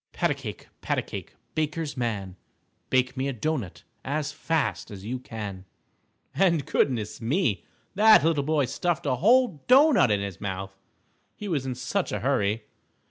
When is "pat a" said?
0.13-0.33, 0.81-1.03